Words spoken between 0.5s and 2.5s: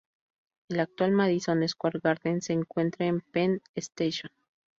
El actual Madison Square Garden